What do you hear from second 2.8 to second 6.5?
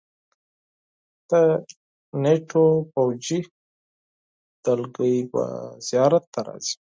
پوځي دلګۍ به زیارت ته